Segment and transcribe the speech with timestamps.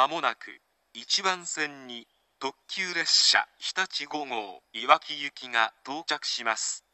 [0.00, 0.62] まもなく
[0.96, 2.06] 1番線に
[2.40, 6.86] 特急列車日立5号いわき行きが到着します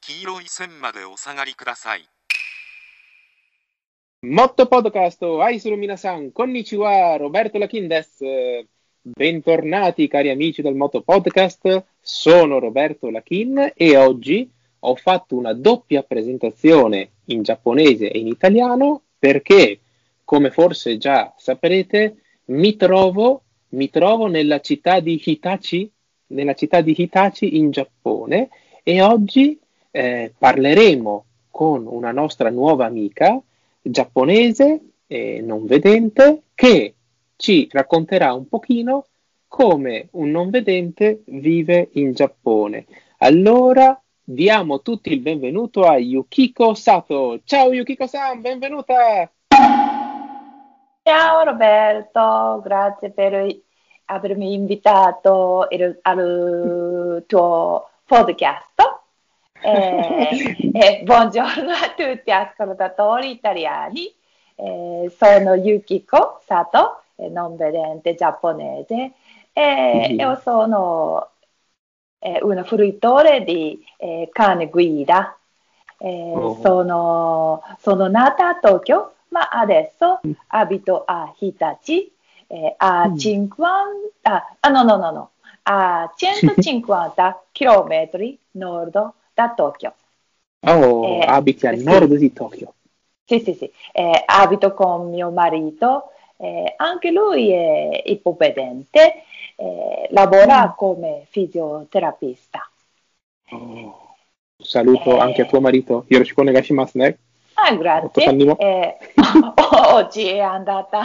[0.00, 2.08] 黄色い線までお下がりください
[4.24, 8.24] Motto Podcast を愛する皆さん、こんにちは、Roberto Lachin です。
[9.04, 14.50] Bentornati cari amici del Moto Podcast, sono Roberto Lachin e oggi
[14.80, 19.78] ho fatto una doppia presentazione in giapponese e in italiano perché,
[20.24, 25.90] come forse già saprete, mi trovo, mi trovo nella città di Hitachi,
[26.28, 28.48] nella città di Hitachi in Giappone
[28.82, 29.58] e oggi
[29.90, 33.40] eh, parleremo con una nostra nuova amica
[33.80, 36.94] giapponese e non vedente che
[37.36, 39.06] ci racconterà un pochino
[39.48, 42.86] come un non vedente vive in Giappone.
[43.18, 47.40] Allora diamo tutti il benvenuto a Yukiko Sato.
[47.44, 49.31] Ciao Yukiko-san, benvenuta!
[51.04, 53.46] Ciao Roberto, grazie per
[54.06, 55.66] avermi invitato
[56.02, 58.70] al tuo podcast.
[59.64, 64.12] Eh, eh, buongiorno a tutti ascoltatori italiani.
[64.56, 69.12] Eh, sono Yukiko Sato, eh, non vedente giapponese,
[69.52, 70.18] e Mhm.
[70.18, 71.30] io sono
[72.18, 75.36] eh, un fruitore di eh, cane guida.
[75.98, 76.54] Oh.
[76.60, 82.12] sono, sono nata a Tokyo, ma adesso abito a Hitachi,
[82.46, 83.16] eh, a Mm.
[83.16, 85.30] 50, ah, no, no, no, no,
[85.64, 89.94] a 150 km nord da Tokyo.
[90.64, 91.84] Oh, Eh, abiti al sì.
[91.84, 92.74] nord di Tokyo.
[93.24, 99.22] Sì, sì, sì, Eh, abito con mio marito, eh, anche lui è ipovedente,
[99.56, 100.76] eh, lavora Mm.
[100.76, 102.68] come fisioterapista.
[103.52, 104.16] Oh,
[104.62, 105.20] Saluto Eh.
[105.20, 107.18] anche a tuo marito, Hiroshiko Negashimasu ne?
[107.64, 108.56] Ah, grazie.
[108.58, 108.96] Eh,
[109.92, 111.00] oggi è andata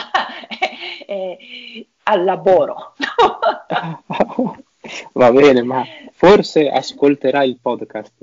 [1.05, 2.93] eh, al lavoro.
[5.14, 5.83] Va bene, ma
[6.14, 8.14] forse ascolterà il podcast.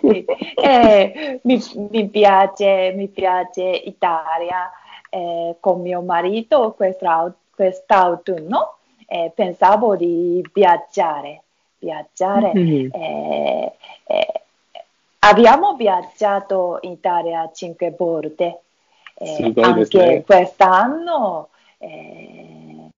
[0.00, 0.24] Sì.
[0.54, 4.70] Eh, mi, mi piace, mi piace Italia.
[5.12, 8.76] Eh, con mio marito quest'au- quest'autunno
[9.08, 11.42] eh, pensavo di viaggiare.
[11.78, 12.52] Viaggiare.
[12.54, 12.88] Mm.
[15.22, 18.62] Abbiamo viaggiato in Italia cinque volte.
[19.14, 22.88] Eh, anche quest'anno eh,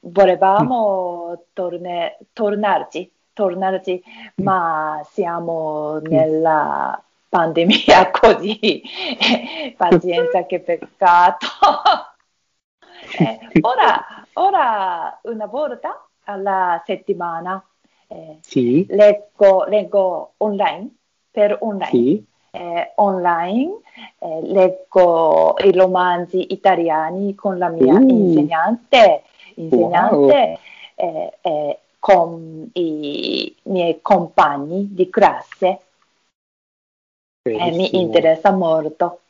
[0.00, 4.02] volevamo torne- tornarci, tornarci,
[4.36, 8.82] ma siamo nella pandemia così.
[9.76, 11.46] Pazienza, che peccato.
[13.18, 14.04] Eh, ora,
[14.34, 17.62] ora una volta alla settimana
[18.08, 20.99] eh, Sì, leggo, leggo online
[21.30, 21.90] per online.
[21.90, 22.28] sì.
[22.52, 23.78] Eh, online
[24.18, 28.08] eh, leggo i romanzi italiani con la mia Uh.
[28.08, 29.22] insegnante,
[29.54, 30.58] insegnante
[30.96, 35.80] eh, eh, con i miei compagni di classe.
[37.42, 39.20] Eh, mi interessa molto.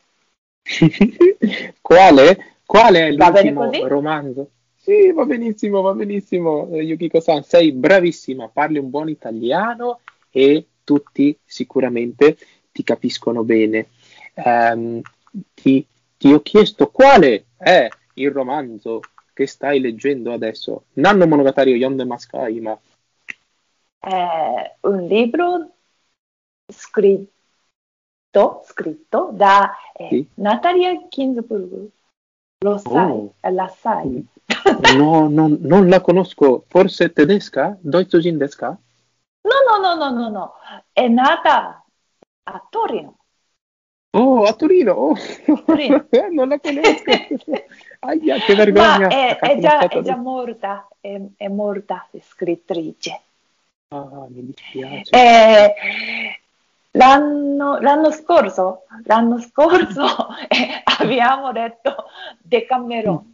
[1.81, 4.49] quale, quale è l'ultimo romanzo?
[4.75, 6.67] Sì, va benissimo, va benissimo.
[6.71, 9.99] Eh, Yukiko-san, sei bravissima, parli un buon italiano
[10.31, 12.37] e tutti sicuramente
[12.71, 13.89] ti capiscono bene.
[14.35, 15.01] Ehm,
[15.53, 15.85] ti,
[16.17, 18.99] ti ho chiesto quale è il romanzo
[19.33, 20.85] che stai leggendo adesso.
[20.93, 22.77] Nanno Monogatari o Yonde Maskai, ma
[23.99, 25.71] È un libro
[26.71, 27.29] scritto,
[28.65, 30.27] scritto da eh, Sì.
[30.35, 31.89] Natalia Ginsburg.
[32.63, 33.33] Lo sai, Oh.
[33.51, 34.25] la sai.
[34.95, 36.63] no, non, non la conosco.
[36.67, 37.77] Forse tedesca?
[37.81, 38.77] Deutschjin desu ka?
[39.41, 40.53] No, no, no, no, no, no.
[40.91, 41.83] È nata
[42.43, 43.17] a Torino.
[44.13, 44.91] Oh, a Torino!
[44.93, 45.15] Oh.
[45.65, 46.07] Torino.
[46.31, 47.11] non la conosco!
[47.99, 48.99] Aia, che vergogna!
[48.99, 53.21] Ma è, è già, è già morta, è, è morta scrittrice.
[53.89, 55.09] Ah, mi dispiace.
[55.11, 56.39] Eh,
[56.91, 60.03] l'anno, l'anno scorso, l'anno scorso
[60.47, 62.05] eh, abbiamo letto
[62.39, 63.33] Decameron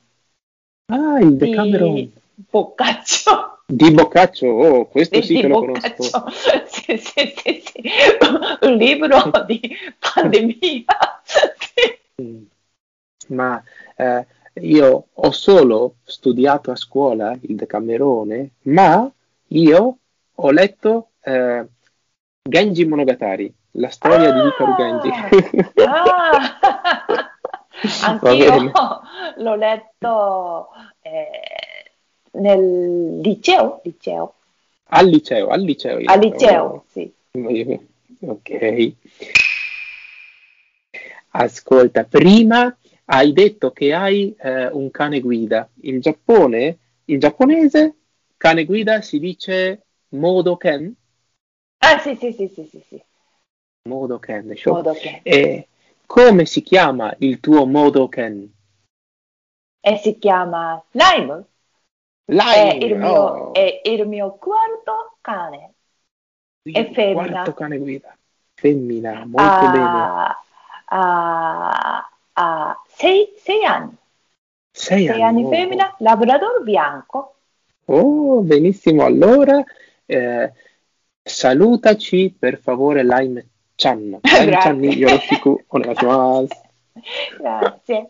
[0.89, 3.56] Ah, il Decameron Boccaccio.
[3.69, 4.47] Di Boccaccio.
[4.47, 6.09] Oh, questo Di, sì di che lo Boccaccio.
[6.09, 6.31] conosco.
[6.67, 7.81] Sì, sì, sì, sì.
[8.61, 9.59] Un libro di
[9.99, 10.85] pandemia.
[11.23, 12.21] Sì.
[12.21, 12.43] Mm.
[13.29, 13.61] Ma
[13.95, 14.25] eh,
[14.61, 19.09] io ho solo studiato a scuola il Decamerone, ma
[19.47, 19.97] io
[20.33, 21.65] ho letto eh,
[22.41, 25.09] Genji Monogatari, la storia di Hikaru Genji.
[25.83, 26.55] Ah,
[28.05, 28.71] anch'io
[29.35, 30.69] l'ho letto
[31.01, 31.66] eh,
[32.33, 34.33] nel liceo, liceo,
[34.89, 35.99] Al liceo, al liceo.
[36.05, 37.13] al liceo, sì.
[38.19, 38.93] Ok.
[41.31, 42.75] Ascolta, prima
[43.05, 45.69] hai detto che hai eh, un cane guida.
[45.81, 47.95] In Giappone, in giapponese,
[48.37, 50.93] cane guida si dice modo ken?
[51.79, 52.83] Ah, sì, sì, sì, sì, sì.
[52.87, 53.01] sì.
[53.87, 54.53] Modo ken.
[54.55, 54.73] Show.
[54.73, 55.19] Modo ken.
[55.23, 55.67] E
[56.05, 58.51] come si chiama il tuo modo ken?
[59.79, 61.45] E si chiama Lime.
[62.29, 62.77] Lime.
[62.77, 63.53] È il mio, oh.
[63.53, 65.73] è il mio quarto cane.
[66.63, 67.27] è femmina.
[67.27, 68.17] Quarto cane guida.
[68.53, 69.85] Femmina, molto bene.
[69.85, 70.43] Ha,
[70.85, 73.95] ha, ha sei, sei anni.
[74.71, 75.49] Sei, Sei anni oh.
[75.49, 77.35] femmina, labrador bianco.
[77.85, 79.05] Oh, benissimo.
[79.05, 79.63] Allora,
[80.05, 80.51] eh,
[81.23, 84.19] salutaci per favore Lime Chan.
[84.21, 86.47] Lime Chan yoroshiku onegashimasu.
[87.37, 88.09] Grazie.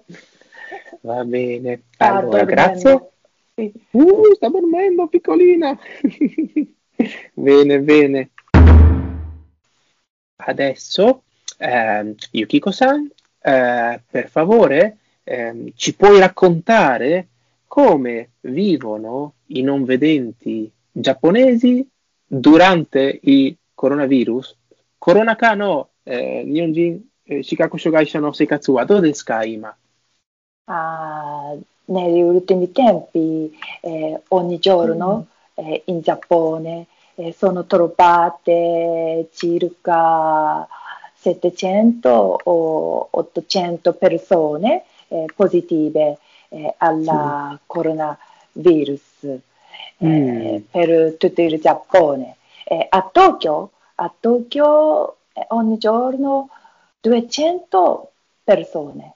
[1.02, 1.84] Va bene.
[1.98, 3.12] Allora, grazie.
[3.92, 5.78] Uh, sta dormendo, piccolina.
[7.34, 8.30] bene, bene.
[10.36, 11.24] Adesso,
[11.58, 13.10] ehm, Yukiko-san,
[13.42, 17.28] eh, per favore, ehm, ci puoi raccontare
[17.66, 21.88] come vivono i non vedenti giapponesi
[22.26, 24.56] durante il coronavirus?
[25.00, 29.76] Coronaka no, eh, Nihonjin eh, Shikaku Shogaisha no Seikatsu wa ka, ima?
[30.66, 31.56] Ah,
[31.88, 40.68] negli ultimi tempi, eh, ogni giorno eh, in Giappone eh, sono trovate circa
[41.16, 46.18] 700 o 800 persone eh, positive
[46.50, 49.40] eh, alla coronavirus eh,
[50.04, 50.58] Mm.
[50.70, 52.36] per tutto il Giappone.
[52.90, 55.18] A Tokyo, a Tokyo
[55.50, 56.50] ogni giorno
[57.00, 58.12] 200
[58.44, 59.16] persone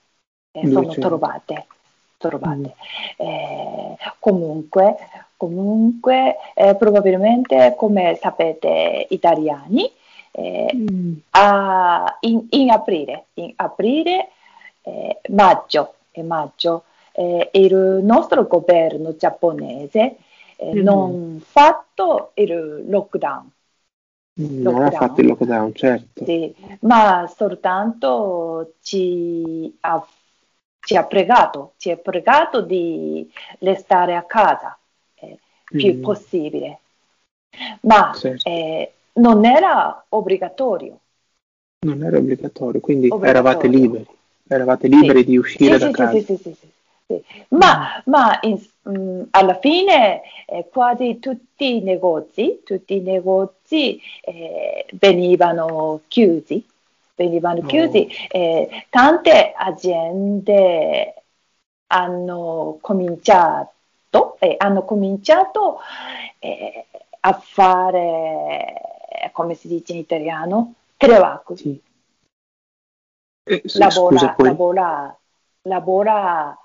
[0.52, 1.00] sono 200.
[1.00, 1.66] trovate.
[2.28, 2.74] Trovate.
[3.16, 4.96] Eh, comunque,
[5.36, 9.90] comunque eh, probabilmente come sapete italiani,
[10.32, 11.12] eh, Mm.
[11.30, 14.28] a- in, in aprile, in aprile
[14.82, 20.16] eh, maggio, e maggio eh, il nostro governo giapponese
[20.74, 20.82] Mm.
[20.84, 23.50] non fatto il lockdown,
[24.34, 24.90] Non ha Lockdown.
[24.90, 26.24] fatto il lockdown, certo.
[26.24, 30.04] sì, ma soltanto ci ha,
[30.84, 33.30] ci ha pregato, ci ha pregato di
[33.60, 34.76] restare a casa
[35.14, 36.02] eh, più Mm.
[36.02, 36.78] possibile,
[37.82, 38.48] ma Certo.
[38.48, 40.98] eh, non era obbligatorio.
[41.84, 43.30] Non era obbligatorio, quindi Obbligatorio.
[43.30, 44.06] eravate liberi,
[44.48, 45.24] eravate liberi Sì.
[45.24, 46.12] di uscire Sì, da sì, casa.
[46.12, 46.68] sì, sì, sì, sì,
[47.06, 47.22] sì.
[47.50, 54.86] Ma, ma in- mm, alla fine eh, quasi tutti i negozi, tutti i negozi eh,
[54.92, 56.64] venivano chiusi,
[57.14, 57.66] venivano Oh.
[57.66, 58.08] chiusi.
[58.28, 61.14] eh, tante aziende
[61.88, 65.78] hanno cominciato, eh, hanno cominciato
[66.38, 66.86] eh,
[67.20, 68.74] a fare,
[69.32, 71.80] come si dice in italiano, telework Sì.
[73.44, 74.48] Eh, lavora, scusa, poi.
[74.48, 75.18] lavora,
[75.62, 76.56] lavora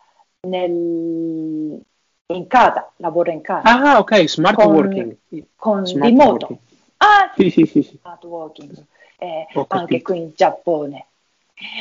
[0.41, 1.83] nel,
[2.27, 5.17] in casa, lavora in casa, Ah, ok, smart Con- working.
[5.55, 6.45] con Smart remoto.
[6.47, 6.59] working.
[6.97, 7.97] Ah, Sì, sì, sì, sì.
[7.99, 8.85] smart working,
[9.17, 11.05] eh, anche qui in Giappone.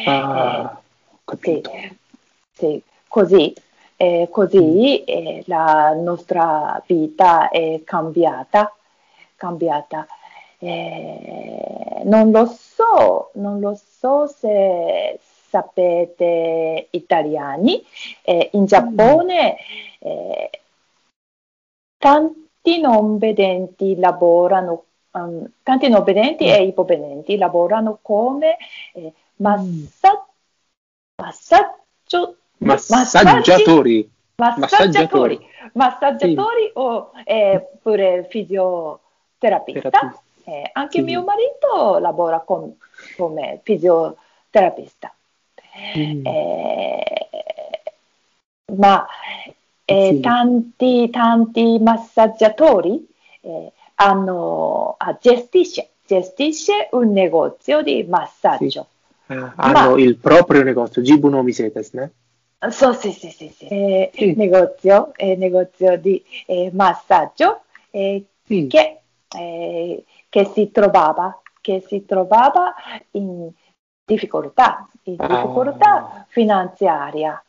[0.07, 0.81] Ah,
[1.25, 1.63] ho Sì,
[2.53, 3.55] sì, così,
[3.97, 8.75] eh, così eh, la nostra vita è cambiata,
[9.37, 10.07] cambiata.
[10.59, 17.85] Eh, non lo so, non lo so se sapete italiani,
[18.23, 19.57] eh, in Giappone
[19.99, 20.51] eh,
[21.99, 24.85] tanti non vedenti lavorano,
[25.17, 28.57] um, tanti non vedenti e ipovedenti lavorano come
[28.95, 30.27] eh, massa-
[31.17, 34.09] massaggio- Massaggiatori.
[34.37, 39.91] massaggiatori, massaggiatori o eh, pure fisioterapista.
[39.91, 40.23] Terapista.
[40.45, 41.05] Eh, anche Sì.
[41.05, 42.73] mio marito lavora com-
[43.17, 45.13] come fisioterapista.
[45.99, 46.25] Mm.
[46.27, 47.83] Eh,
[48.77, 49.07] ma
[49.85, 50.21] eh, Sì.
[50.21, 53.07] tanti, tanti massaggiatori
[53.43, 58.87] eh, hanno, ah, gestisce, gestisce un negozio di massaggio.
[59.27, 62.11] Ah, hanno il proprio negozio, Jibu no Misetes, ne?
[62.71, 63.67] So, sì, sì, sì, sì.
[63.67, 64.35] Eh, Sì.
[64.35, 68.67] Negozio, eh, negozio di eh, massaggio eh, Sì.
[68.67, 69.01] che,
[69.37, 72.75] eh, che si trovava, che si trovava
[73.13, 73.51] in
[74.05, 75.27] difficoltà, in Ah.
[75.27, 77.43] difficoltà finanziaria.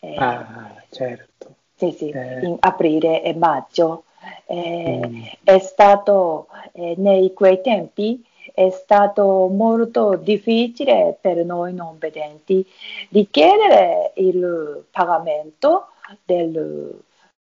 [0.00, 1.54] Eh, Ah, certo.
[1.76, 4.04] sì, sì, in aprile e maggio.
[4.46, 5.22] Eh, Mm.
[5.42, 8.22] È stato, eh, nei quei tempi,
[8.54, 12.64] è stato molto difficile per noi non vedenti
[13.10, 15.86] richiedere il pagamento
[16.24, 17.00] del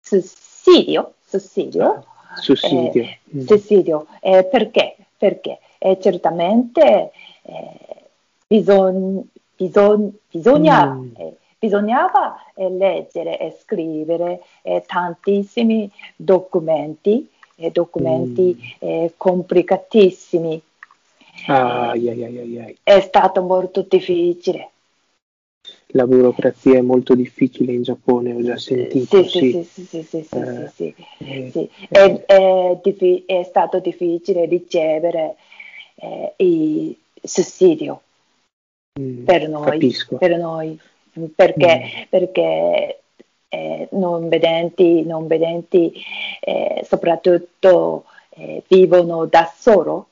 [0.01, 2.03] sussidio, sussidio,
[2.35, 3.01] Sussidio.
[3.03, 3.45] eh, Mm.
[3.45, 4.07] sussidio.
[4.21, 4.95] Eh, perché?
[5.17, 7.11] Perché eh, certamente
[7.43, 7.77] eh,
[8.47, 9.21] bisogn-
[9.55, 11.11] bisogn- bisogna, Mm.
[11.59, 17.29] Eh, bisognava eh, leggere e scrivere eh, tantissimi documenti,
[17.71, 19.05] documenti mm.
[19.17, 20.61] complicatissimi.
[21.47, 24.71] Ah, ai, ai, ai, È stato molto difficile.
[25.93, 29.23] La burocrazia è molto difficile in Giappone, ho già sentito.
[29.23, 33.23] Sì, sì, sì, sì, sì, sì, eh, sì, sì, sì.
[33.25, 35.35] È, stato difficile ricevere
[35.95, 38.01] eh, il sussidio
[38.99, 40.79] mm, per, noi, per noi,
[41.35, 42.01] perché, mm.
[42.09, 43.01] perché
[43.49, 45.91] eh, non vedenti, non vedenti
[46.39, 50.07] eh, soprattutto eh, vivono da solo.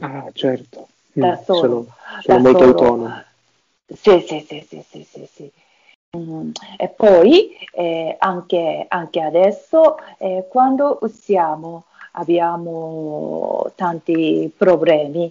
[0.00, 0.88] Ah, certo.
[1.12, 1.60] Da mm, solo.
[1.60, 1.86] Sono,
[2.20, 3.24] sono da molto autonomi.
[3.86, 5.52] Sì, sì, sì, sì, sì, sì, sì.
[6.16, 6.50] Mm.
[6.76, 15.30] E poi eh, anche, anche, adesso eh, quando usiamo abbiamo tanti problemi.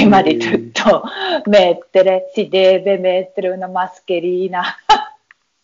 [0.00, 1.02] Eh, prima di tutto
[1.46, 4.62] mettere, si deve mettere una mascherina.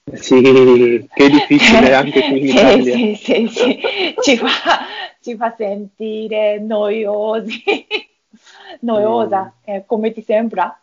[0.08, 2.94] Sì, che difficile anche qui in sì, Italia.
[2.94, 4.46] Sì, sì, sì, ci fa,
[5.20, 7.64] ci fa sentire noiosi
[8.80, 9.74] noiosa, mm.
[9.74, 10.80] eh, come ti sembra?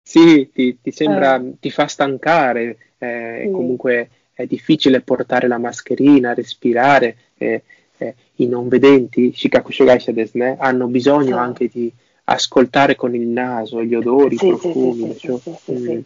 [0.00, 1.54] Sì, ti, ti sembra, eh.
[1.58, 3.50] ti fa stancare, eh, sì.
[3.50, 7.16] comunque è difficile portare la mascherina, respirare.
[7.36, 7.62] Eh,
[7.98, 11.32] eh, I non vedenti, Shikaku Shogaisha desne, hanno bisogno sì.
[11.32, 11.92] anche di
[12.28, 15.12] ascoltare con il naso gli odori, sì, i profumi.
[15.12, 16.00] Sì, cioè, sì, mm.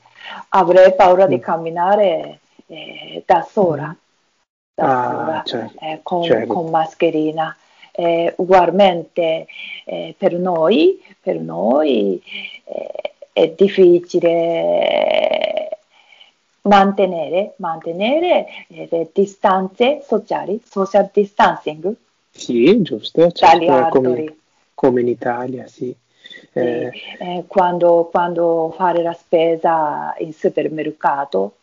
[0.50, 1.40] Avrei paura di mm.
[1.40, 3.94] camminare eh, da sola, mm.
[4.74, 6.52] da ah, sola certo, con, certo.
[6.52, 7.56] con mascherina
[7.92, 9.46] eh, ugualmente
[9.84, 12.22] eh, per noi, per noi
[12.64, 14.90] eh, è difficile
[16.62, 21.94] mantenere, mantenere le eh, distanze sociali, social distancing.
[22.30, 24.36] Sì, giusto, certo, come,
[24.74, 25.94] come, in Italia, sì.
[26.52, 31.56] Eh, eh, quando, quando, fare la spesa in supermercato,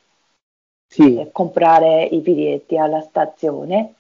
[0.88, 1.20] sì.
[1.20, 3.94] eh, comprare i biglietti alla stazione,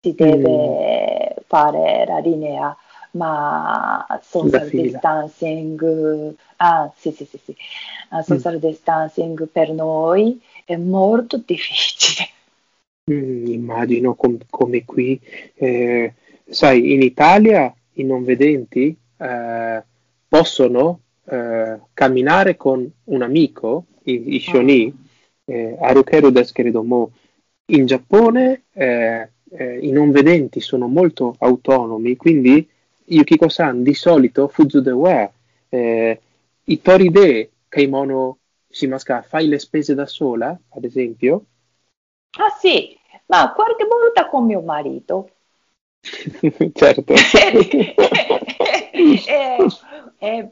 [0.00, 1.42] si deve mm.
[1.46, 2.76] fare la linea,
[3.12, 7.56] ma social distancing, ah, sì, sì, sì, sì.
[8.10, 8.60] Uh, social mm.
[8.60, 12.28] distancing per noi è molto difficile.
[13.10, 15.18] Mm, immagino com- come qui,
[15.54, 16.14] eh,
[16.46, 19.82] sai, in Italia i non vedenti eh,
[20.28, 24.94] possono eh, camminare con un amico, i, i shoni,
[25.46, 25.52] ah.
[25.52, 27.12] eh, Arukeru Deskeredomo.
[27.70, 32.66] In Giappone eh, eh, i non vedenti sono molto autonomi, quindi
[33.04, 35.30] Yukiko-san di solito Fuzudewa,
[35.68, 36.20] eh,
[36.64, 41.44] i Toride Kaimono Shimaska, fai le spese da sola, ad esempio?
[42.38, 45.30] Ah sì, ma qualche volta con mio marito.
[46.72, 47.14] certo.
[49.26, 49.66] eh,
[50.18, 50.50] eh,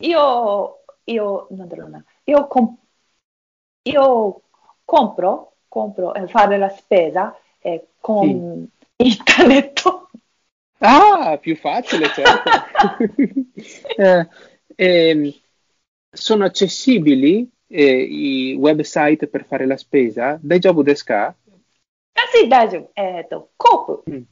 [0.00, 2.76] io, io, non, io, com-
[3.82, 4.42] io
[4.84, 9.04] compro, compro eh, fare la spesa eh, con sì.
[9.04, 9.82] internet.
[10.78, 12.50] Ah, più facile, certo.
[13.96, 14.28] eh,
[14.76, 15.40] eh,
[16.10, 20.38] sono accessibili eh, i website per fare la spesa?
[20.40, 21.34] Daijoubu desu ka?
[22.12, 22.90] Ah sì, daijoubu.
[22.94, 24.08] Eh, Coop.
[24.08, 24.22] Mm.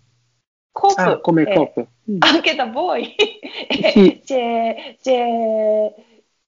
[0.76, 0.98] Coop.
[0.98, 1.86] Ah, come eh, Coop.
[2.10, 2.18] Mm.
[2.18, 3.14] Anche da voi.
[3.92, 4.20] Sì.
[4.24, 5.94] c'è, c'è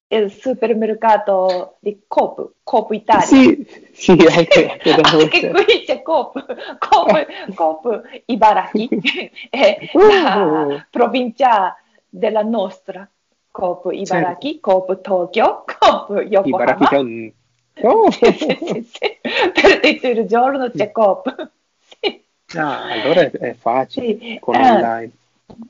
[0.09, 3.25] il supermercato di Coop, Coop Italia.
[3.25, 6.45] Sì, sì anche, anche qui c'è Coop,
[6.79, 8.89] Coop, Coop Ibaraki,
[9.49, 9.99] è uh.
[9.99, 11.75] la provincia
[12.07, 13.09] della nostra.
[13.51, 14.71] Coop Ibaraki, certo.
[14.71, 16.77] Coop Tokyo, Coop Yokohama.
[16.77, 17.35] Ibaraki
[17.81, 18.09] oh.
[18.11, 21.51] Per tutto il giorno c'è Coop.
[22.49, 22.57] Sì.
[22.57, 24.71] Ah, allora è, è facile con eh.
[24.71, 25.11] online.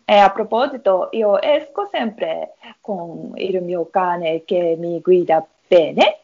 [0.04, 6.18] E a proposito, io esco sempre con il mio cane che mi guida bene.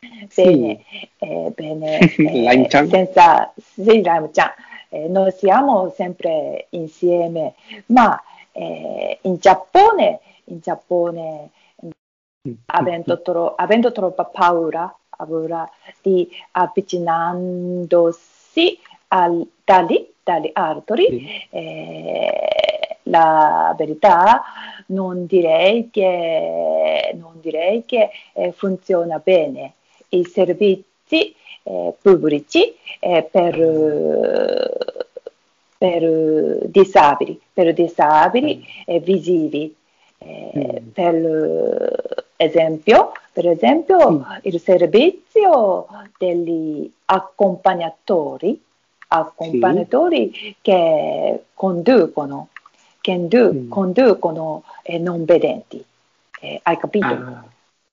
[0.00, 0.76] Bene, sì.
[1.18, 7.54] eh, bene eh, senza sì, eh, noi siamo sempre insieme,
[7.86, 11.50] ma eh, in Giappone, in Giappone
[12.48, 12.52] mm.
[12.66, 18.78] avendo, tro- avendo troppa paura, paura di avvicinandosi
[19.12, 21.46] al, da lì, dagli altri, sì.
[21.50, 24.42] eh, la verità
[24.86, 29.74] non direi che, non direi che eh, funziona bene.
[30.10, 33.56] I servizi eh, pubblici eh, per,
[35.78, 38.64] per, disabili, per disabili
[39.02, 39.74] visivi.
[40.22, 40.88] Eh, mm.
[40.92, 44.22] Per esempio, per esempio mm.
[44.42, 45.86] il servizio
[46.18, 48.60] degli accompagnatori,
[49.12, 50.54] accompagnatori sì.
[50.60, 52.48] che conducono
[53.00, 53.68] che mm.
[53.68, 55.82] conducono eh, non vedenti.
[56.40, 57.06] Eh, hai capito?
[57.06, 57.44] Ah,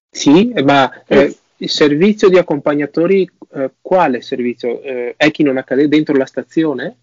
[0.10, 4.82] Sì, ma eh, il servizio di accompagnatori, eh, quale servizio?
[4.82, 6.98] Eh, è chi non accade dentro la stazione?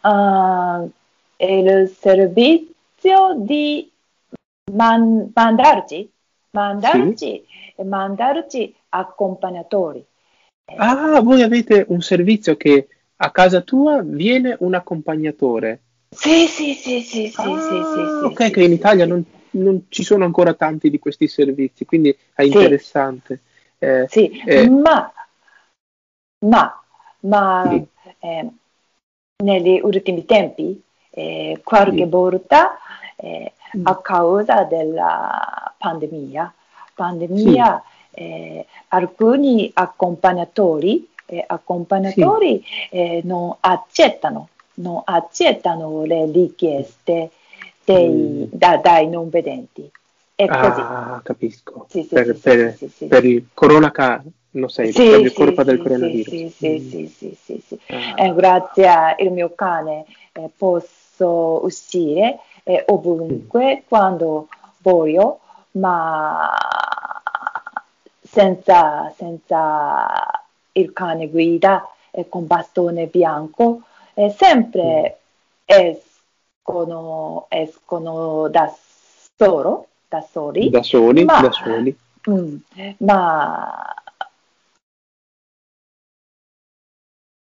[0.00, 0.90] Uh,
[1.38, 3.90] il servizio di
[4.72, 6.10] man- mandarci,
[6.50, 7.44] mandarci,
[7.76, 7.82] sì.
[7.82, 10.04] mandarci accompagnatori.
[10.76, 15.80] Ah, voi avete un servizio che a casa tua viene un accompagnatore.
[16.10, 19.86] Sì, sì, sì, sì, sì, ah, sì, sì, Ok, sì, che in Italia non, non,
[19.88, 23.40] ci sono ancora tanti di questi servizi, quindi è interessante.
[23.78, 25.12] Eh, sì, eh, ma,
[26.46, 26.82] ma,
[27.20, 27.86] ma sì.
[28.20, 28.48] eh,
[29.42, 32.08] negli ultimi tempi, eh, qualche sì.
[32.08, 32.78] volta,
[33.16, 33.86] eh, mm.
[33.86, 36.52] a causa della pandemia,
[36.94, 37.82] pandemia
[38.14, 38.64] sì.
[38.88, 41.08] alcuni accompagnatori,
[41.46, 42.64] accompagnatori
[43.22, 44.48] non accettano
[44.78, 47.30] non accettano le richieste
[47.84, 48.42] dei, mm.
[48.50, 49.90] da, dai non vedenti.
[50.34, 50.80] È così.
[50.80, 51.86] Ah, capisco.
[51.88, 53.90] Sì, sì, per, sì, per, per, il corona
[54.50, 56.28] non sei, per il colpa del coronavirus.
[56.28, 56.88] Sì, sì, mm.
[56.88, 57.78] sì, sì, sì, sì.
[57.88, 58.24] Ah.
[58.24, 63.88] Eh, grazie al mio cane eh, posso uscire eh, ovunque mm.
[63.88, 64.48] quando
[64.78, 65.40] voglio,
[65.72, 66.50] ma
[68.38, 73.80] senza, senza il cane guida e con bastone bianco
[74.14, 75.18] eh, sempre
[75.64, 78.72] escono, escono da
[79.36, 81.98] solo, da soli, da soli, ma, da soli.
[82.30, 82.56] Mm,
[82.98, 83.94] ma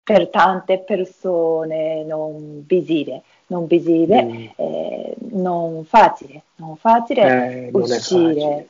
[0.01, 4.45] per tante persone non visibile, non visibile, mm.
[4.55, 8.69] eh, non facile, non facile eh, uscire, facile.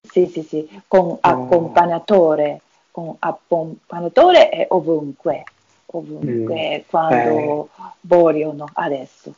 [0.00, 5.44] Sì, sì, sì, con accompagnatore, con accompagnatore e ovunque
[5.90, 6.88] ovunque mm.
[6.88, 7.82] quando eh.
[8.02, 9.34] vogliono adesso.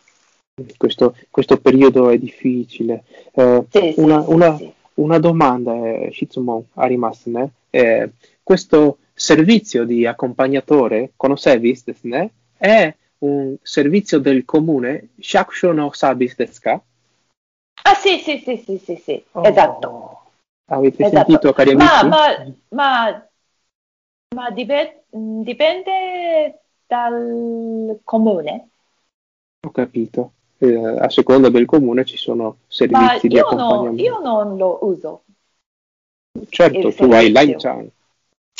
[0.76, 3.04] Questo, questo, periodo è difficile.
[3.32, 4.72] Eh, sì, una, sì, una, sì.
[4.94, 7.52] una, domanda, eh, Shizumo Arimasne.
[7.70, 8.10] Eh,
[8.42, 12.30] questo servizio di accompagnatore, conoscevis, ne?
[12.58, 16.68] è un servizio del comune, shakusho no service desu?
[17.82, 19.24] Ah sì, sì, sì, sì, sì, sì.
[19.32, 19.46] Oh.
[19.46, 20.19] esatto.
[20.72, 21.16] Avete esatto.
[21.16, 22.06] sentito, cari amici?
[22.06, 23.30] Ma, ma, ma
[24.32, 28.68] ma dipende, dipende dal comune.
[29.66, 30.32] Ho capito.
[30.58, 34.02] Eh, a seconda del comune ci sono servizi di accompagnamento.
[34.02, 35.24] No, io non lo uso.
[36.48, 37.90] Certo, tu hai l'Aichan.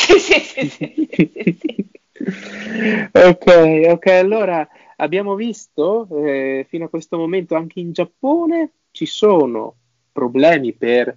[0.01, 0.69] Sì, sì, sì.
[0.69, 1.91] sì,
[3.13, 9.75] ok, ok, allora abbiamo visto eh, fino a questo momento anche in Giappone ci sono
[10.11, 11.15] problemi per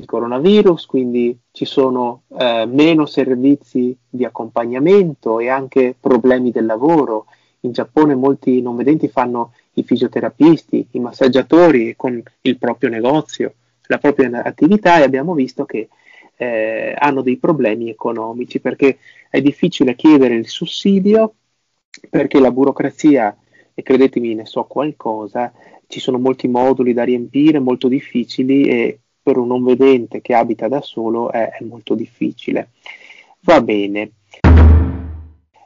[0.00, 7.26] il coronavirus, quindi ci sono eh, meno servizi di accompagnamento e anche problemi del lavoro.
[7.60, 13.54] In Giappone molti non vedenti fanno i fisioterapisti, i massaggiatori con il proprio negozio,
[13.86, 15.88] la propria attività e abbiamo visto che
[16.36, 21.34] eh, hanno dei problemi economici perché è difficile chiedere il sussidio
[22.08, 23.36] perché la burocrazia,
[23.74, 25.52] e credetemi ne so qualcosa,
[25.86, 30.68] ci sono molti moduli da riempire, molto difficili e per un non vedente che abita
[30.68, 32.70] da solo è, è molto difficile.
[33.40, 34.12] Va bene.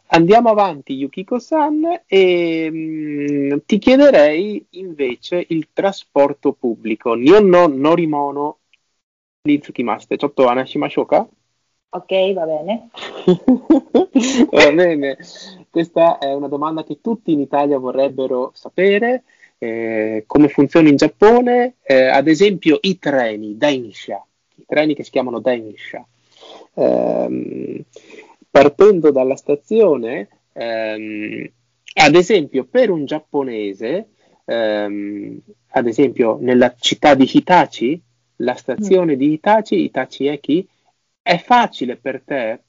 [0.08, 7.14] Andiamo avanti, Yukiko-san, e mh, mm, ti chiederei invece il trasporto pubblico.
[7.14, 8.58] Nyon no norimono
[9.42, 10.16] ni tsukimashite.
[10.16, 11.26] Chotto anashimashou ka?
[11.90, 12.90] Ok, va bene.
[14.50, 15.18] va bene.
[15.68, 19.24] Questa è una domanda che tutti in Italia vorrebbero sapere
[19.64, 24.22] eh, come funziona in Giappone, eh, ad esempio i treni Dainisha,
[24.56, 26.06] i treni che si chiamano Dainisha.
[26.74, 27.82] Ehm,
[28.50, 31.50] partendo dalla stazione, ehm,
[31.94, 34.08] ad esempio per un giapponese,
[34.44, 38.00] ehm, ad esempio nella città di Hitachi,
[38.36, 39.18] la stazione mm.
[39.18, 40.68] di Hitachi, Hitachi Eki,
[41.22, 42.60] è facile per te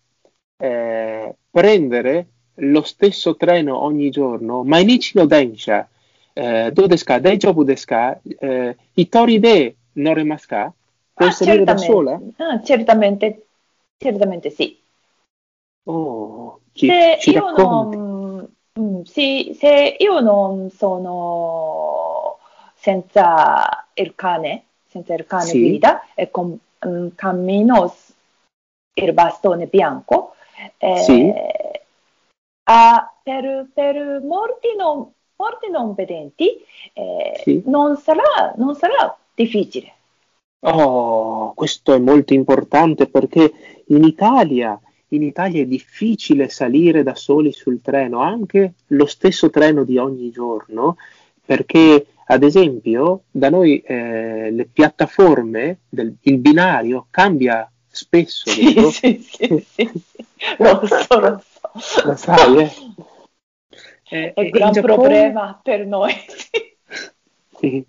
[0.58, 2.28] eh, prendere
[2.60, 5.90] lo stesso treno ogni giorno, Mainichi no Densha,
[6.37, 10.75] えー、どうですか大丈夫ですか、えー、一人で乗れますか
[11.21, 12.19] Puoi salire da sola?
[12.39, 13.45] Ah, certamente,
[13.99, 14.81] certamente sì.
[15.85, 22.39] Oh, ci, se, ci io non, mm, sì, se io non sono
[22.75, 25.61] senza il cane, senza il cane sì.
[25.61, 27.95] guida e con, um, cammino
[28.95, 30.37] il bastone bianco,
[30.79, 31.33] eh, sì.
[32.65, 37.62] a, per, per molti non, morti non vedenti, eh, sì.
[37.66, 39.94] non, sarà, non sarà difficile.
[40.60, 47.52] Oh, questo è molto importante perché in Italia, in Italia è difficile salire da soli
[47.52, 50.98] sul treno, anche lo stesso treno di ogni giorno,
[51.46, 58.50] perché ad esempio, da noi eh, le piattaforme, del, il binario cambia spesso.
[58.50, 60.26] Sì, sì, sì, sì, sì.
[60.58, 61.44] Lo so, lo
[61.78, 62.08] so.
[62.08, 62.72] Lo sai, eh?
[64.08, 66.14] È un gran problema per noi.
[67.58, 67.84] sì,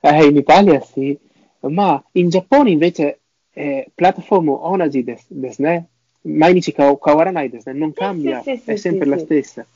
[0.00, 1.18] eh, in Italia sì,
[1.60, 3.20] ma in Giappone invece
[3.50, 5.86] è eh, piattaforma onagi des, desu ne?
[6.22, 7.78] Mai nichi kawaranai desu ne?
[7.78, 9.66] Non cambia, sì, sì, è sempre la stessa.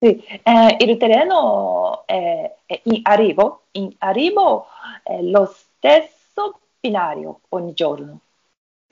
[0.00, 4.66] Sì, eh, il terreno è, è in arrivo, in arrivo
[5.02, 8.20] è lo stesso binario ogni giorno.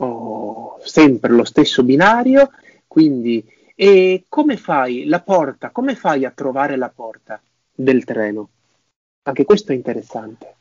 [0.03, 2.51] Oh, sempre lo stesso binario,
[2.89, 3.45] quindi
[3.77, 5.71] e come fai la porta?
[5.71, 7.41] Come fai a trovare la porta
[7.73, 8.49] del treno?
[9.23, 10.57] Anche questo è interessante.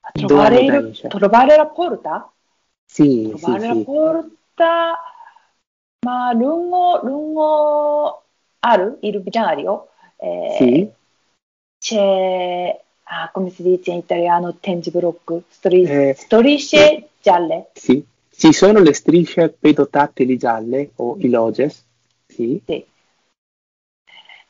[0.00, 2.32] A trovare, il, trovare la porta?
[2.86, 3.84] Sì, trovare sì, la sì.
[3.84, 4.98] porta,
[6.06, 8.22] ma lungo, lungo
[8.60, 10.90] Aru, il binario, eh, sì.
[11.78, 17.70] c'è, ah, come si dice in italiano, tenjiblocco, stri- Eh, strisce gialle.
[17.74, 18.04] Sì,
[18.36, 21.84] ci sono le strisce pedotattili gialle o i loges.
[22.26, 22.60] Sì.
[22.64, 22.84] Sì.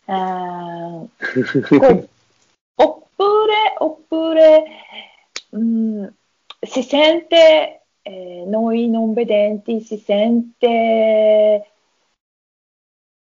[0.08, 1.08] Eh,
[1.78, 2.08] co-
[2.76, 4.64] oppure, oppure
[5.56, 6.04] mm,
[6.60, 10.66] si sente, eh, noi non vedenti, si sente,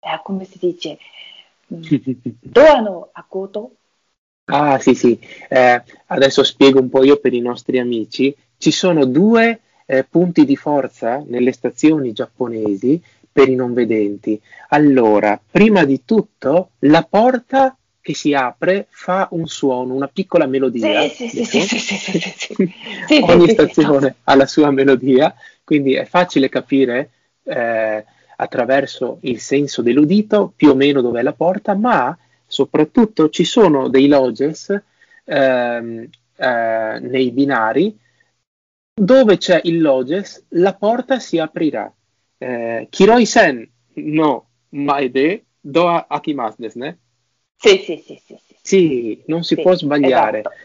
[0.01, 0.99] eh, come si dice,
[1.73, 1.83] mm,
[2.41, 3.73] doano a coto.
[4.51, 5.19] Ah, sì, sì.
[5.49, 8.35] Eh, adesso spiego un po' io per i nostri amici.
[8.57, 14.39] Ci sono due eh, punti di forza nelle stazioni giapponesi per i non vedenti.
[14.69, 21.09] Allora, prima di tutto, la porta che si apre fa un suono, una piccola melodia.
[21.09, 21.67] Sì, sì, sì, ecco.
[21.67, 22.75] sì, sì, sì,
[23.07, 27.11] sì, Ogni stazione ha la sua melodia, quindi è facile capire
[27.45, 28.05] eh,
[28.37, 34.07] attraverso il senso dell'udito più o meno dov'è la porta, ma soprattutto ci sono dei
[34.07, 34.79] loges
[35.25, 37.99] ehm, eh, nei binari
[38.99, 41.93] dove c'è il loges, la porta si aprirà.
[42.39, 46.99] Eh, Kiroi-sen no maede doa akimasu desu ne?
[47.57, 48.57] Sì, sì, sì, sì, sì.
[48.63, 50.39] Sì, non si Sì, può sbagliare.
[50.41, 50.57] esatto.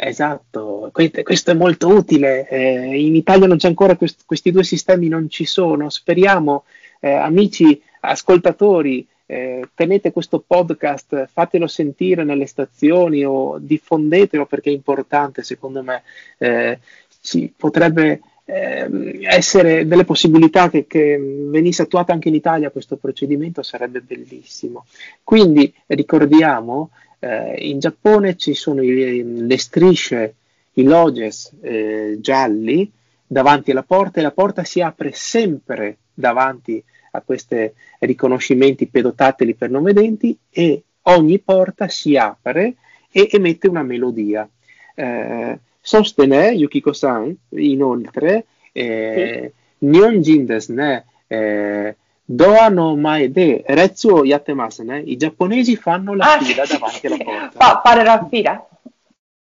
[0.00, 2.46] Esatto, questo, questo è molto utile.
[2.48, 5.88] Eh, in Italia non c'è ancora quest- questi due sistemi, non ci sono.
[5.90, 6.64] Speriamo,
[7.00, 14.72] eh, amici ascoltatori, eh, tenete questo podcast, fatelo sentire nelle stazioni o diffondetelo perché è
[14.72, 16.02] importante, secondo me.
[16.38, 16.78] Eh,
[17.28, 23.62] ci potrebbe ehm, essere delle possibilità che, che venisse attuata anche in Italia questo procedimento,
[23.62, 24.86] sarebbe bellissimo.
[25.22, 30.34] Quindi ricordiamo, eh, in Giappone ci sono i- le strisce,
[30.74, 32.90] i loges eh, gialli
[33.26, 39.70] davanti alla porta e la porta si apre sempre davanti a questi riconoscimenti pedotattili per
[39.70, 42.74] non vedenti e ogni porta si apre
[43.10, 44.48] e emette una melodia.
[44.94, 45.58] Eh,
[45.90, 47.24] Sostene Yukiko-san,
[47.74, 48.34] inoltre,
[48.72, 49.52] eh,
[49.90, 50.90] Nihonjin desu ne,
[51.38, 51.94] eh,
[52.40, 53.48] doa no mae de
[53.80, 54.98] retsu o yattemasu ne.
[55.12, 57.24] I giapponesi fanno la Ah, fila sì, davanti alla sì.
[57.24, 57.58] porta.
[57.58, 58.68] Fa- fare la fila.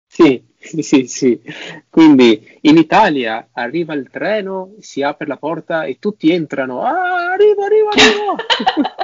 [0.08, 1.42] Sì, sì, sì, sì.
[1.90, 6.82] Quindi in Italia arriva il treno, si apre la porta e tutti entrano.
[6.84, 8.36] Ah, arrivo, arrivo, arrivo!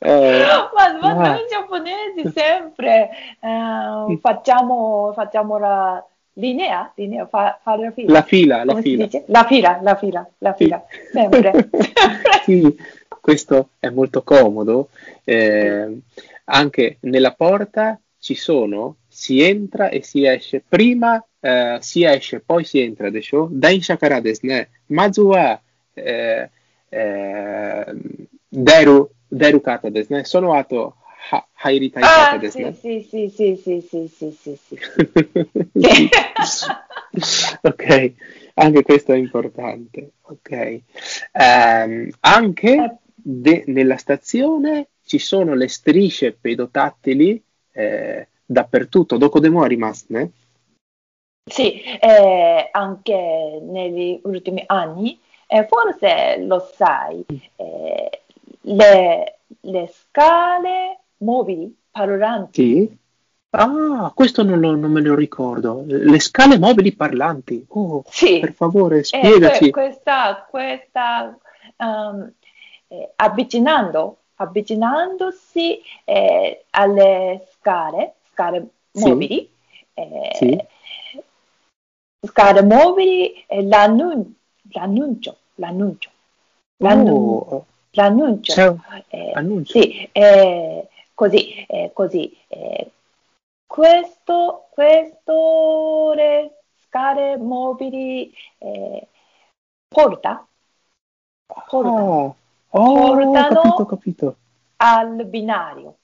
[0.00, 1.30] Eh, ma, ma ah.
[1.32, 8.12] noi giapponesi sempre eh, facciamo, facciamo la linea, linea fa- fare la fila.
[8.12, 9.08] la fila, la fila.
[9.26, 10.64] La fila, la fila, la Sì.
[10.64, 11.68] fila, sempre.
[12.44, 12.76] Sì,
[13.20, 14.88] questo è molto comodo.
[15.24, 16.00] Eh,
[16.44, 20.62] anche nella porta ci sono, si entra e si esce.
[20.66, 23.10] Prima eh, si esce, poi si entra.
[23.10, 23.48] Desho?
[23.50, 24.70] Densha kara desu ne.
[24.86, 25.60] Mazu wa
[25.92, 26.50] eh,
[26.88, 27.94] eh,
[28.48, 30.24] deru, deru kata desu ne.
[30.24, 30.96] Sono ato
[31.30, 32.74] ha, hairitai kata Ah, desu sì, ne.
[32.74, 34.78] sì, sì, sì, sì, sì, sì, sì, sì.
[37.62, 38.12] ok,
[38.54, 40.12] anche questo è importante.
[40.22, 40.80] Ok.
[41.32, 49.16] Ehm, anche de- nella stazione ci sono le strisce pedotattili eh, dappertutto.
[49.16, 50.30] Dokodemo arimasu ne?
[51.50, 57.24] Sì, eh, anche negli ultimi anni, eh, forse lo sai,
[57.56, 58.22] eh,
[58.74, 62.62] le, le scale mobili parlanti.
[62.62, 62.96] Sì.
[63.50, 65.82] Ah, questo non, lo- non me lo ricordo.
[65.86, 67.64] Le scale mobili parlanti.
[67.70, 69.64] Oh, Sì, per favore, eh, spiegaci.
[69.64, 71.36] que- questa, questa
[71.78, 72.30] um,
[72.88, 79.08] eh, avvicinando, avvicinandosi eh, alle scale, scale Sì.
[79.08, 79.50] mobili,
[79.94, 80.58] eh, Sì.
[82.26, 84.34] scale mobili, eh, l'annun-
[84.72, 86.10] l'annuncio, l'annuncio,
[86.78, 88.52] l'annun- Oh, l'annuncio.
[88.52, 89.80] c'è un Eh, annuncio.
[89.80, 92.36] sì, eh, così, eh, così.
[92.48, 92.90] Eh,
[93.66, 96.52] questo, questo le
[96.86, 99.06] scale mobili eh,
[99.88, 100.46] porta,
[101.46, 102.34] porta, Ah, oh,
[102.70, 104.36] Portano- capito, capito.
[104.76, 105.96] al binario.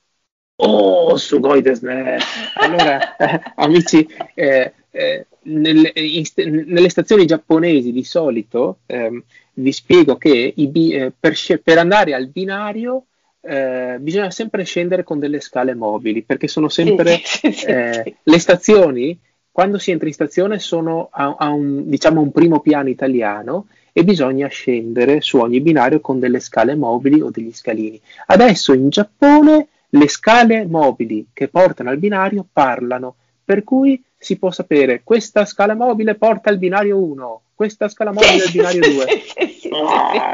[0.57, 2.19] Oh, sugoi desu ne.
[2.55, 6.23] Allora, eh, amici, eh, eh, nelle, in
[6.67, 9.23] nelle stazioni giapponesi di solito ehm,
[9.55, 13.07] vi spiego che bi- eh, per, sce- per andare al binario
[13.41, 18.01] eh, bisogna sempre scendere con delle scale mobili perché sono sempre Sì, sì, sì, eh,
[18.05, 18.17] sì.
[18.23, 19.19] le stazioni.
[19.51, 24.03] Quando si entra in stazione sono a, a un, diciamo, un primo piano italiano e
[24.03, 28.01] bisogna scendere su ogni binario con delle scale mobili o degli scalini.
[28.27, 33.15] Adesso in Giappone le scale mobili che portano al binario parlano,
[33.45, 38.43] per cui si può sapere questa scala mobile porta al binario 1, questa scala mobile
[38.45, 39.05] al binario 2.
[39.35, 39.71] Sì, sì,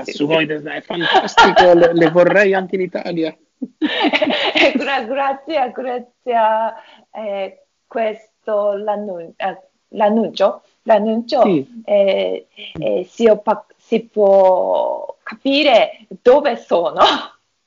[0.06, 3.36] sì, sì, Ah, è fantastico, le, le vorrei anche in Italia.
[3.80, 6.74] Eh, gra- grazie, grazie a
[7.12, 11.82] eh, questo l'annun- eh, l'annuncio, l'annuncio Sì.
[11.84, 12.46] eh,
[12.78, 17.00] eh, si, oppa- si può capire dove sono.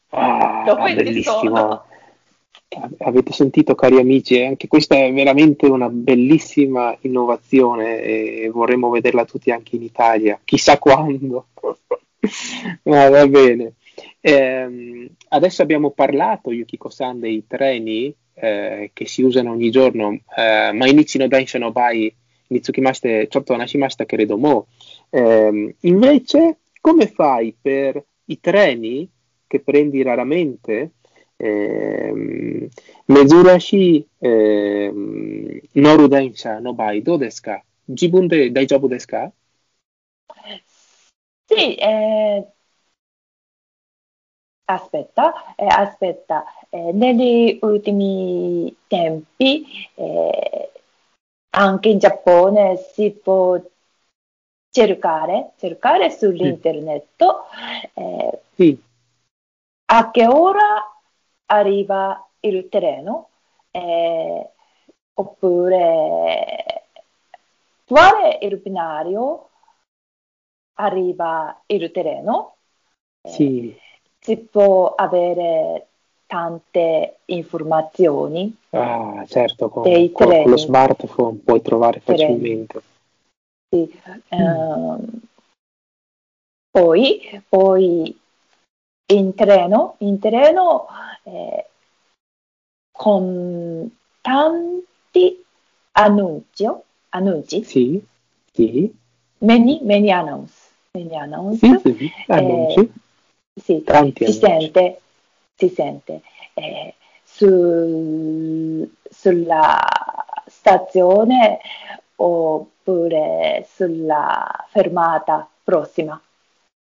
[0.10, 1.40] Ah, Dove ci bellissimo.
[1.56, 1.86] sono?
[3.00, 4.46] Avete sentito, cari amici, eh?
[4.46, 10.78] anche questa è veramente una bellissima innovazione e vorremmo vederla tutti anche in Italia, chissà
[10.78, 11.48] quando.
[12.84, 13.74] Ma va bene.
[14.22, 21.18] Ehm, adesso abbiamo parlato, Yukiko-san, dei treni eh, che si usano ogni giorno, eh, Mainichi
[21.18, 22.14] no Daisha no Bai
[22.48, 24.68] Mitsukimashite Chotto Nashimashita Keredomo.
[25.10, 29.10] Ehm, invece, come fai per i treni
[29.48, 30.92] che prendi raramente?
[31.43, 32.71] ehm,
[33.09, 39.33] 珍しい、えー乗る電車の場合どうですか自分で大丈夫ですか
[41.47, 42.47] Sì, eh,
[44.67, 50.71] aspetta, eh, aspetta, eh, negli ultimi tempi eh,
[51.51, 53.59] anche in Giappone si può
[54.71, 57.25] cercare, cercare sull'internet
[57.95, 58.79] eh, Sì,
[59.91, 60.92] a che ora
[61.48, 63.30] arriva il treno
[63.72, 64.50] eh,
[65.16, 66.64] oppure
[67.86, 69.50] quale il binario
[70.76, 72.56] arriva il treno
[73.22, 73.78] eh, sì.
[74.20, 75.88] si può avere
[76.26, 80.58] tante informazioni Ah, certo, con, Dei con- con lo treni.
[80.58, 82.20] smartphone puoi trovare Treni.
[82.20, 82.82] facilmente.
[83.70, 84.02] sì.
[84.30, 85.22] Ehm,
[86.72, 88.20] poi, poi
[89.14, 90.88] in treno, in treno
[91.24, 91.66] eh,
[92.92, 93.90] con
[94.22, 95.44] tanti
[95.94, 96.66] annunci,
[97.10, 98.04] annunci Sì,
[98.52, 98.94] sì,
[99.40, 100.54] many, many announce,
[100.92, 102.92] many announce, sì, sì, annunci,
[103.56, 104.72] sì, tanti si annunci.
[104.72, 105.02] sente,
[105.56, 106.22] si sente.
[106.54, 109.80] Eh, su- sulla
[110.46, 111.60] stazione
[112.16, 116.20] oppure sulla fermata prossima.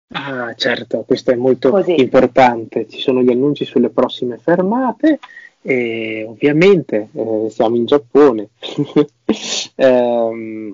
[0.09, 1.99] Ah, certo, questo è molto Così.
[1.99, 2.87] importante.
[2.87, 5.19] Ci sono gli annunci sulle prossime fermate
[5.61, 8.49] e ovviamente eh, siamo in Giappone.
[9.77, 10.73] Ehm,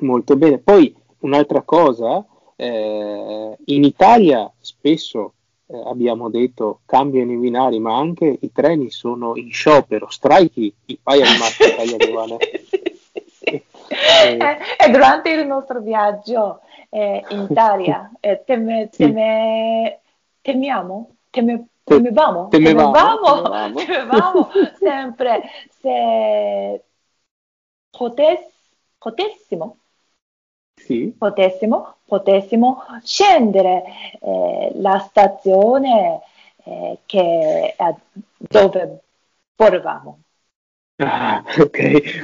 [0.00, 0.58] molto bene.
[0.58, 2.24] Poi un'altra cosa,
[2.56, 5.34] eh, in Italia spesso
[5.68, 10.98] eh, abbiamo detto cambiano i binari, ma anche i treni sono in sciopero, strike i
[11.02, 12.36] paia di Marca Italia Giovane.
[12.40, 13.62] Sì, sì, sì.
[13.88, 16.60] E, e durante il nostro viaggio
[16.96, 18.10] eh, in Italia.
[18.20, 20.00] Eh, teme, teme-
[20.42, 24.50] temiamo, teme, Te- temevamo, temevamo, temevamo, temevamo.
[24.78, 25.42] sempre.
[25.80, 26.82] Se
[27.90, 28.54] potes-
[28.98, 29.76] potessimo,
[30.76, 33.82] Sì, potessimo, potessimo scendere
[34.20, 36.20] eh, la stazione
[36.64, 37.74] eh, che,
[38.38, 39.00] dove
[39.56, 40.20] volevamo.
[40.98, 41.78] Ah, ok,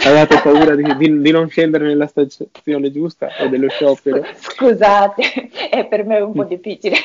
[0.07, 4.25] avevate paura di, di- di non scendere nella stazione giusta o dello sciopero?
[4.35, 5.23] Scusate,
[5.71, 6.97] è per me un po' difficile.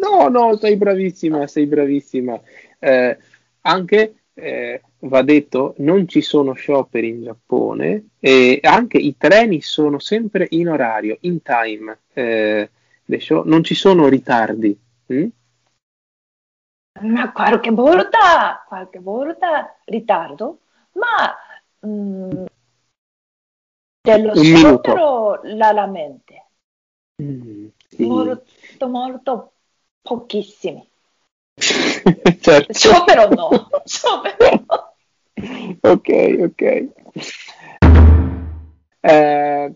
[0.00, 2.40] No, no, sei bravissima, sei bravissima.
[2.78, 3.16] Eh,
[3.62, 9.98] anche eh, va detto, non ci sono scioperi in Giappone e anche i treni sono
[9.98, 11.98] sempre in orario, in time.
[12.12, 12.70] Eh,
[13.44, 14.78] non ci sono ritardi.
[15.12, 15.26] mm?
[17.02, 20.60] Ma qualche volta, qualche volta ritardo,
[20.92, 21.34] ma
[21.86, 22.44] mm,
[24.02, 24.92] dello Un minuto.
[24.92, 26.46] sciopero la lammente,
[27.20, 28.06] Mm, sì.
[28.06, 29.52] molto, molto
[30.02, 30.88] pochissimi.
[32.40, 32.72] certo.
[32.72, 34.94] Sciopero no, sciopero no.
[35.82, 36.08] ok,
[36.46, 36.62] ok.
[39.02, 39.74] Eh,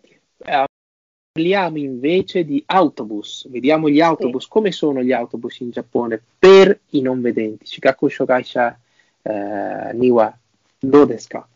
[1.33, 3.49] parliamo invece di autobus.
[3.49, 4.45] Vediamo gli autobus.
[4.45, 4.49] Sì.
[4.51, 7.65] Come sono gli autobus in Giappone per i non vedenti?
[7.65, 8.79] Shikaku Shogaisha
[9.23, 10.39] eh, Niwa
[10.79, 11.49] Dodeska.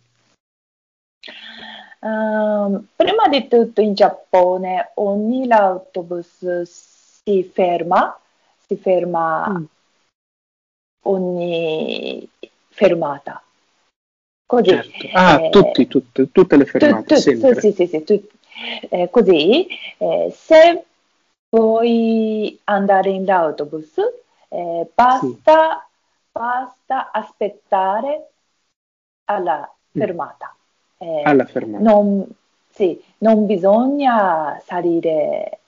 [1.98, 8.18] Um, prima di tutto in Giappone ogni autobus si ferma,
[8.64, 9.64] si ferma mm.
[11.02, 12.28] ogni
[12.68, 13.42] fermata.
[14.46, 15.08] Così, certo.
[15.12, 18.28] Ah, eh, tutti, tutte, tutte le fermate, tu, tu, sì, sì, sì, tu,
[18.88, 19.66] eh, così,
[19.99, 20.85] eh, se
[21.49, 23.99] vuoi andare in autobus,
[24.49, 25.99] eh, basta, sì.
[26.33, 28.29] basta aspettare
[29.25, 30.01] alla mm.
[30.01, 30.55] fermata.
[30.99, 31.83] Eh, alla fermata.
[31.83, 32.27] Non,
[32.71, 35.59] sì, non bisogna salire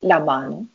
[0.00, 0.66] la mano.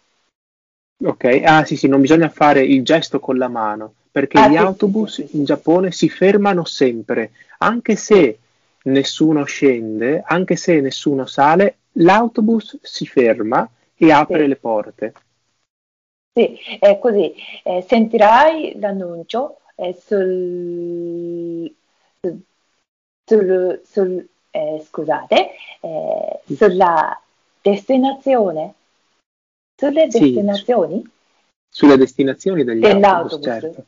[1.01, 4.53] Ok, ah sì sì, non bisogna fare il gesto con la mano, perché ah, gli
[4.53, 8.39] sì, autobus sì, sì, in Giappone si fermano sempre, anche se
[8.83, 15.13] nessuno scende, anche se nessuno sale, l'autobus si ferma e apre le porte.
[16.33, 17.33] Sì, è così.
[17.63, 21.73] Eh, sentirai l'annuncio eh, sul,
[23.25, 25.49] sul, sul eh, scusate,
[25.81, 27.19] eh, sulla
[27.61, 28.73] destinazione,
[29.75, 31.01] sulle destinazioni?
[31.01, 31.11] Sì,
[31.69, 33.85] sulle destinazioni degli dell'autobus, autobus, certo.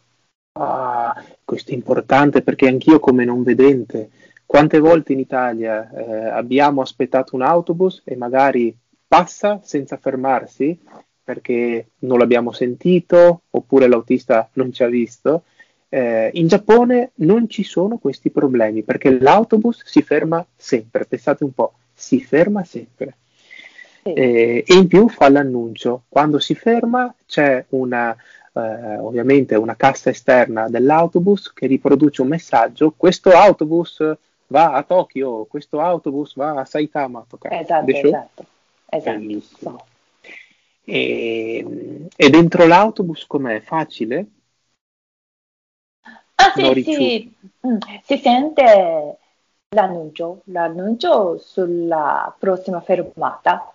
[0.53, 4.09] Ah, questo è importante perché anch'io come non vedente,
[4.51, 10.77] quante volte in Italia eh, abbiamo aspettato un autobus e magari passa senza fermarsi
[11.23, 15.43] perché non l'abbiamo sentito oppure l'autista non ci ha visto.
[15.87, 21.53] Eh, in Giappone non ci sono questi problemi perché l'autobus si ferma sempre, pensate un
[21.53, 23.15] po', si ferma sempre.
[24.03, 24.11] Sì.
[24.11, 28.13] Eh, e in più fa l'annuncio, quando si ferma c'è una,
[28.51, 34.17] eh, ovviamente una cassa esterna dell'autobus che riproduce un messaggio, questo autobus
[34.51, 37.25] va a Tokyo, questo autobus va a Saitama.
[37.49, 38.45] Esatto, esatto,
[38.89, 39.85] esatto.
[40.83, 43.61] E, e, dentro l'autobus com'è?
[43.61, 44.27] Facile?
[46.35, 47.33] Ah sì, sì.
[47.65, 49.17] Mm, si sente
[49.69, 53.73] l'annuncio, l'annuncio sulla prossima fermata.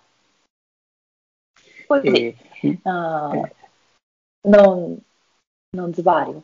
[1.87, 2.35] Così e,
[2.83, 3.47] uh,
[4.41, 5.01] non,
[5.69, 6.43] non sbaglio.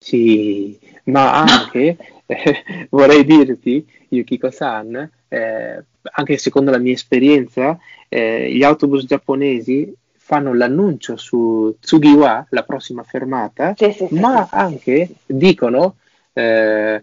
[0.00, 8.62] Sì, ma anche eh, vorrei dirti, Yukiko-san, eh, anche secondo la mia esperienza, eh, gli
[8.62, 15.96] autobus giapponesi fanno l'annuncio su Tsugiwa, la prossima fermata, sì, sì, ma sì, anche dicono
[16.32, 17.02] eh,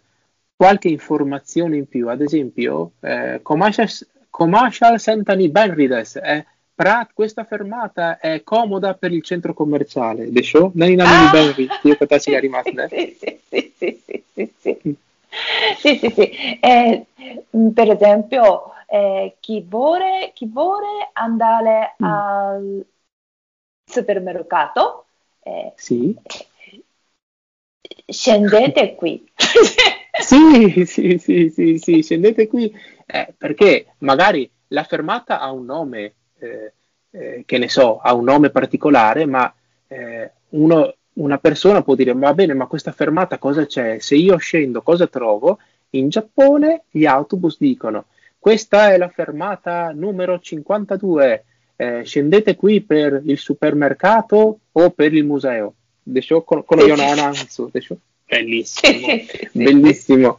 [0.55, 3.89] qualche informazione in più, ad esempio, eh, commercial,
[4.29, 10.29] commercial Sentani Benrides, eh, Prat, questa fermata è comoda per il centro commerciale.
[10.29, 10.71] De show?
[10.73, 11.31] Nani nani ah!
[11.31, 12.71] Benri, io che sia rimasto.
[12.89, 14.97] Sì, sì, sì, sì, sì, sì, sì.
[15.77, 16.59] sì, sì, sì.
[16.59, 17.05] Eh,
[17.73, 22.05] per esempio, eh, chi, vuole, chi vuole andare mm.
[22.05, 22.85] al
[23.85, 25.05] supermercato,
[25.43, 26.13] eh, sì.
[28.05, 29.25] scendete qui.
[30.19, 32.69] sì, sì, sì, sì, sì, scendete qui
[33.05, 36.73] eh, perché magari la fermata ha un nome eh,
[37.11, 39.53] eh, che ne so, ha un nome particolare, ma
[39.87, 43.99] eh, uno, una persona può dire, va bene, ma questa fermata cosa c'è?
[43.99, 45.59] Se io scendo, cosa trovo?
[45.91, 48.05] In Giappone gli autobus dicono,
[48.37, 51.45] questa è la fermata numero 52,
[51.77, 55.73] eh, scendete qui per il supermercato o per il museo.
[56.03, 57.97] Desho, con, con sì, Anansu, desho.
[58.27, 59.07] Bellissimo,
[59.53, 60.35] bellissimo.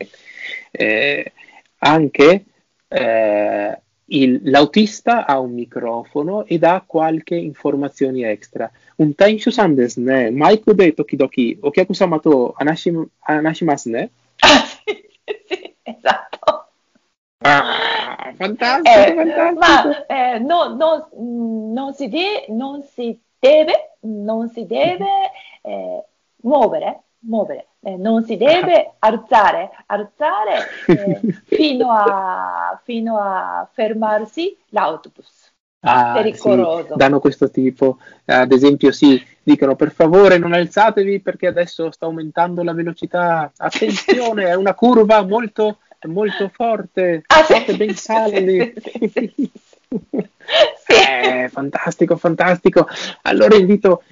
[0.70, 1.32] Eh,
[1.78, 2.44] anche
[2.88, 8.70] eh, il, l'autista ha un microfono ed ha qualche informazione extra.
[8.96, 14.10] Un taisho san desu ne, maiku de tokidoki, okiaku sama to anashim, anashimasu ne?
[14.38, 15.08] Ah, sì,
[15.46, 16.68] sì, esatto.
[17.38, 19.58] Ah, fantastico, eh, fantastico.
[19.58, 25.30] Ma eh, no, no, non, si de- non si deve, non si deve
[25.62, 26.04] eh,
[26.42, 35.52] muovere muovere, eh, non si deve alzare, alzare eh, fino, a, fino, a, fermarsi l'autobus.
[35.80, 36.88] Ah, pericoloso.
[36.88, 42.06] Sì, danno questo tipo, ad esempio, sì, dicono per favore non alzatevi perché adesso sta
[42.06, 43.52] aumentando la velocità.
[43.56, 47.76] Attenzione, è una curva molto, molto forte, ah, sì.
[47.76, 48.74] ben sale.
[50.86, 52.86] Sì, eh, fantastico, fantastico.
[53.22, 54.02] Allora invito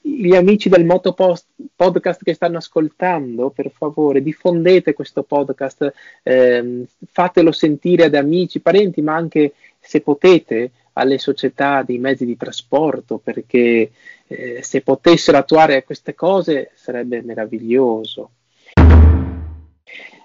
[0.00, 5.92] gli amici del Moto Podcast che stanno ascoltando, per favore, diffondete questo podcast,
[6.24, 12.36] ehm, fatelo sentire ad amici, parenti, ma anche se potete alle società dei mezzi di
[12.36, 13.90] trasporto, perché
[14.26, 18.30] eh, se potessero attuare queste cose sarebbe meraviglioso.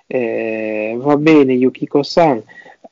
[0.07, 2.43] Eh, va bene, Yukiko-san.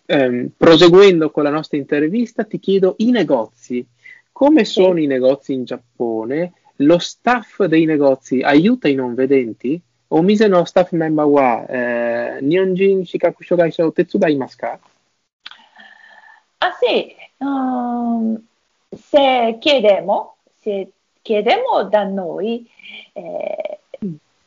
[0.05, 3.85] ehm, proseguendo con la nostra intervista, ti chiedo i negozi.
[4.32, 6.52] Come sono i negozi in Giappone?
[6.76, 9.80] Lo staff dei negozi aiuta i non vedenti?
[10.10, 14.80] お店のスタッフメンバーは、えー、日本人資格障害者を手伝いますか
[16.60, 18.36] Ah sì, um,
[18.92, 20.90] se chiediamo, se
[21.22, 22.68] chiediamo da noi,
[23.12, 23.78] eh,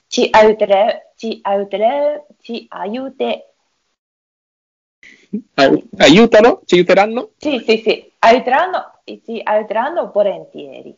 [0.08, 3.54] ci, aiutere, ci, aiutere, ci aiute.
[6.00, 6.64] Aiutano?
[6.66, 7.30] Ci aiuteranno?
[7.38, 10.97] Sì, sì, sì, aiuteranno, ci aiuteranno volentieri.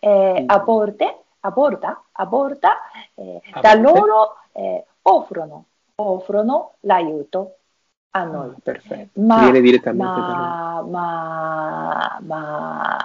[0.00, 2.76] Eh, a volte a borda, a borda
[3.14, 5.64] eh, a da loro eh, offrono,
[5.96, 7.56] offrono l'aiuto
[8.10, 8.50] a noi.
[8.50, 10.90] Ah, perfetto, ma, viene direttamente ma, da noi.
[10.90, 12.98] Ma, ma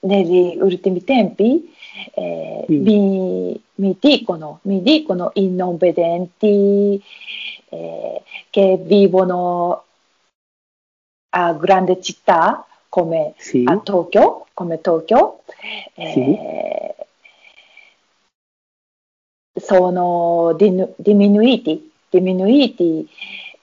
[0.00, 1.72] negli ultimi tempi
[2.14, 2.82] eh, mm.
[2.82, 7.02] mi, mi, dicono, mi dicono i non vedenti
[7.68, 9.84] eh, che vivono
[11.36, 13.64] a grandi città come sì.
[13.66, 15.40] a Tokyo, come Tokyo
[15.94, 16.38] eh, sì.
[19.60, 20.54] sono
[20.94, 23.04] diminuiti, diminuiti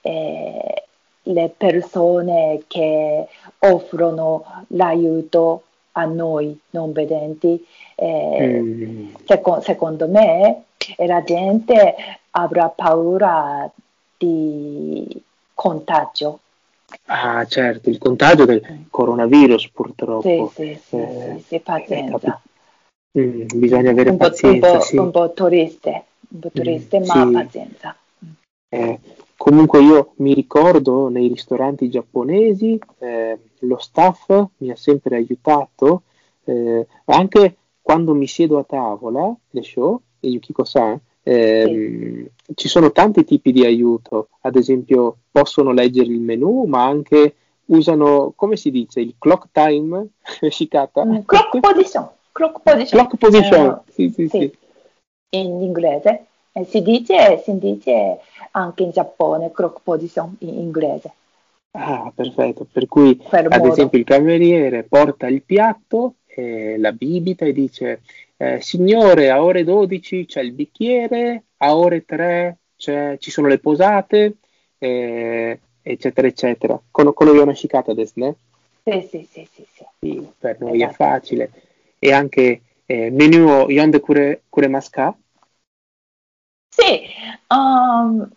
[0.02, 0.84] eh,
[1.22, 3.26] le persone che
[3.60, 5.62] offrono l'aiuto
[5.92, 7.66] a noi non vedenti.
[7.94, 9.14] Eh, mm.
[9.24, 10.64] seco- secondo me
[11.06, 11.94] la gente
[12.32, 13.70] avrà paura
[14.18, 15.22] di
[15.54, 16.40] contagio
[17.06, 20.52] Ah, certo, il contagio del coronavirus purtroppo.
[20.54, 22.40] Sì, sì, sì, eh, sì, sì pazienza.
[23.18, 24.70] Mm, bisogna avere un pazienza.
[24.70, 24.96] Un po', sì.
[24.96, 27.32] un po' turiste, un po' turiste mm, ma sì.
[27.32, 27.96] pazienza.
[28.68, 28.98] Eh,
[29.36, 36.04] comunque io mi ricordo nei ristoranti giapponesi, eh, lo staff mi ha sempre aiutato,
[36.44, 42.54] eh, anche quando mi siedo a tavola, le show, e Yukiko-san, eh, sì.
[42.54, 47.34] Ci sono tanti tipi di aiuto, ad esempio possono leggere il menu, ma anche
[47.66, 50.08] usano, come si dice, il clock time,
[50.50, 51.04] Shikata?
[51.04, 52.08] Mm, clock position.
[52.32, 53.00] Clock position.
[53.00, 53.66] Clock position.
[53.66, 54.52] Uh, sì, sì, sì, sì,
[55.36, 56.26] In inglese.
[56.52, 58.18] Eh, si, dice, si dice
[58.52, 61.12] anche in Giappone clock position in inglese.
[61.72, 62.66] Ah, perfetto.
[62.70, 63.72] Per cui, per ad modo.
[63.72, 68.02] esempio, il cameriere porta il piatto, eh, la bibita e dice
[68.36, 74.38] eh, signore, a ore 12 c'è il bicchiere, a ore 3 ci sono le posate,
[74.78, 76.80] eh, eccetera, eccetera.
[76.90, 78.34] Con, con una scicata adesso, ne?
[78.84, 79.84] Sì, sì, sì, sì, sì.
[80.00, 80.90] sì per noi esatto.
[80.90, 81.50] è facile.
[81.98, 85.16] E anche eh, menu Yonde Kure, kure Masca?
[86.68, 87.02] Sì,
[87.48, 88.28] um,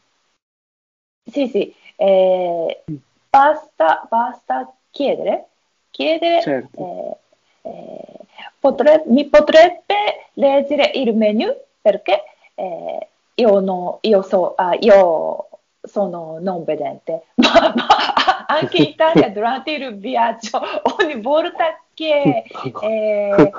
[1.23, 1.73] sì, sì.
[1.95, 2.83] Eh,
[3.29, 5.47] basta, basta chiedere,
[5.89, 7.19] chiedere certo.
[7.65, 8.25] Eh,
[8.59, 15.47] potrebbe, mi potrebbe leggere il menu perché eh, io, no, io, so, uh, io
[15.81, 20.59] sono non vedente, ma, ma, anche in Italia durante il viaggio
[20.99, 22.43] ogni volta che
[22.81, 23.51] eh,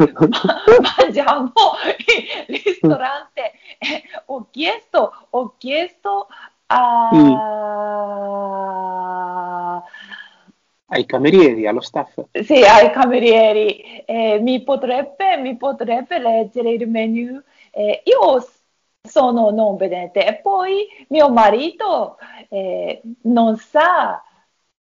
[0.98, 1.52] mangiamo
[2.06, 6.28] il ristorante eh, ho chiesto, ho chiesto
[6.66, 7.10] a...
[7.14, 7.34] Mm
[10.86, 12.20] ai camerieri, allo staff?
[12.32, 14.02] Sì, ai camerieri.
[14.04, 17.42] Eh, mi, potrebbe, mi, potrebbe, leggere il menu.
[17.70, 18.46] Eh, io
[19.02, 22.18] sono non vedente e poi mio marito
[22.48, 24.22] eh, non sa,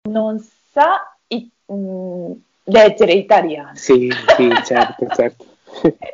[0.09, 2.31] non sa i, mh, mm,
[2.65, 3.75] leggere italiano.
[3.75, 5.45] Sì, sì, certo, certo.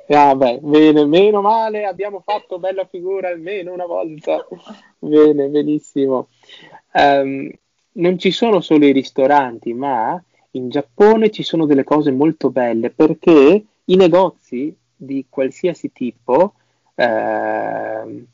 [0.09, 4.45] Ah, beh, bene, meno male, abbiamo fatto bella figura almeno una volta.
[4.99, 6.27] Bene, benissimo.
[6.93, 7.49] Um,
[7.93, 10.21] non ci sono solo i ristoranti, ma
[10.51, 16.53] in Giappone ci sono delle cose molto belle perché i negozi di qualsiasi tipo
[16.95, 18.25] eh,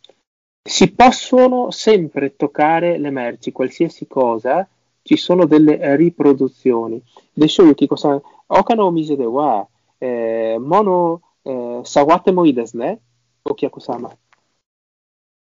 [0.61, 4.67] si possono sempre toccare le merci, qualsiasi cosa,
[5.01, 7.01] ci sono delle riproduzioni.
[7.33, 9.65] Desho Yukiko san, oka no omise de wa
[9.97, 12.99] eh, mono eh, sawate mo ii desu ne?
[13.41, 14.15] Okiako-sama.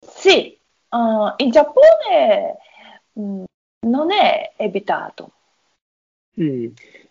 [0.01, 0.59] Sì,
[0.91, 2.57] uh, in Giappone
[3.13, 3.45] mh, mm,
[3.85, 5.31] non è evitato.
[6.41, 6.67] Mm,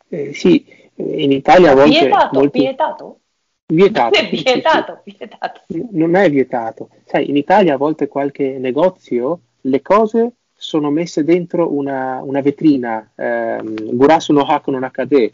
[0.09, 0.65] eh, sì,
[0.95, 1.99] in Italia a volte...
[1.99, 2.59] Vietato, molti...
[2.59, 3.19] vietato?
[3.65, 4.17] Vietato.
[4.17, 5.17] È vietato, sì, sì.
[5.17, 5.61] vietato.
[5.91, 6.89] Non è vietato.
[7.05, 13.11] Sai, in Italia a volte qualche negozio le cose sono messe dentro una, una vetrina,
[13.15, 15.33] ehm, Gurasu no Haku no Nakade,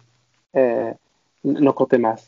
[0.51, 0.97] eh,
[1.41, 2.25] no Kotemasu.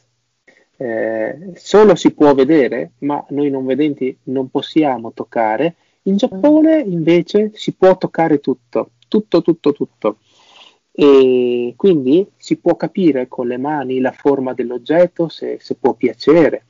[0.78, 5.76] Eh, solo si può vedere, ma noi non vedenti non possiamo toccare.
[6.04, 6.92] In Giappone mm.
[6.92, 10.18] invece si può toccare tutto tutto, tutto, tutto.
[10.94, 16.64] E quindi si può capire con le mani la forma dell'oggetto, se, se può piacere.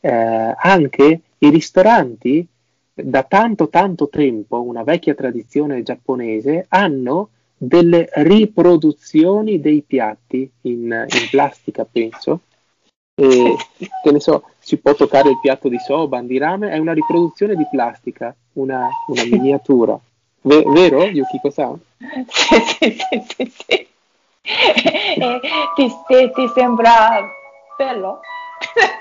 [0.00, 2.44] Eh, anche i ristoranti
[2.92, 11.28] da tanto tanto tempo, una vecchia tradizione giapponese, hanno delle riproduzioni dei piatti in, in
[11.30, 12.40] plastica, penso.
[13.14, 13.56] E,
[14.02, 17.54] che ne so, si può toccare il piatto di soban, di rame, è una riproduzione
[17.54, 19.98] di plastica, una, una miniatura.
[20.46, 21.74] V- vero, Yukiko-san?
[22.30, 23.88] Sì, sì, sì, sì, sì.
[24.48, 25.40] Eh,
[25.74, 27.20] ti, ti, ti sembra
[27.76, 28.20] bello?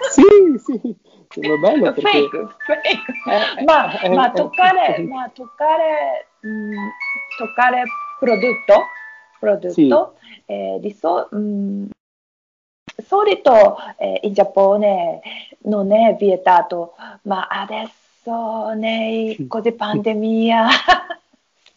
[0.09, 0.95] Sì, sì,
[1.29, 2.29] sembra bello perché...
[2.29, 3.63] Fake, fake.
[3.63, 6.89] ma, eh, ma eh, toccare, eh, ma toccare, mh,
[7.37, 7.83] toccare
[8.19, 8.85] prodotto,
[9.39, 10.15] prodotto
[10.45, 11.89] eh, di so, mh,
[13.05, 15.21] solito eh, in Giappone
[15.65, 20.67] non è vietato, ma adesso nei così pandemia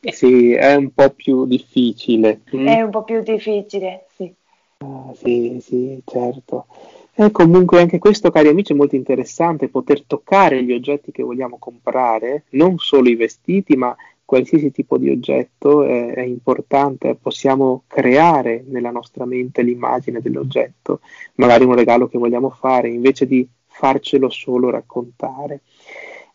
[0.01, 2.40] Sì, è un po' più difficile.
[2.55, 2.66] Mm?
[2.66, 4.32] è un po' più difficile, sì.
[4.78, 6.66] Ah, sì, sì, certo.
[7.14, 11.57] E comunque anche questo, cari amici, è molto interessante poter toccare gli oggetti che vogliamo
[11.59, 13.94] comprare, non solo i vestiti, ma
[14.24, 17.16] qualsiasi tipo di oggetto è, è importante.
[17.20, 21.01] Possiamo creare nella nostra mente l'immagine dell'oggetto,
[21.34, 25.62] magari un regalo che vogliamo fare, invece di farcelo solo raccontare.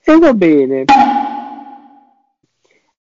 [0.03, 0.83] E va bene.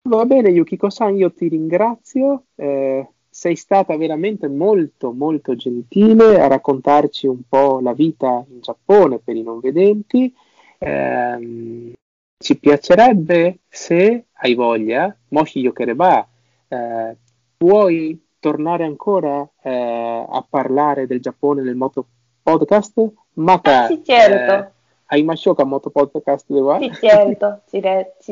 [0.09, 2.45] Va bene, Yukiko-san, io ti ringrazio.
[2.55, 9.19] eh, sei stata veramente molto, molto gentile a raccontarci un po' la vita in Giappone
[9.19, 10.35] per i non vedenti.
[10.79, 11.93] Ehm,
[12.37, 16.27] ci piacerebbe, se hai voglia, moshi yokereba,
[16.69, 17.17] eh,
[17.57, 22.07] puoi tornare ancora eh, a parlare del Giappone nel Moto
[22.43, 23.13] Podcast?
[23.35, 24.53] Mata, Ah, sì, certo.
[24.53, 24.71] eh,
[25.07, 26.47] hai Mashoka Moto Podcast
[26.79, 27.81] Sì, certo, sì,